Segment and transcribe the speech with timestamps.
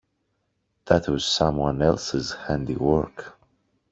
[0.85, 3.37] That was someone else's handy work.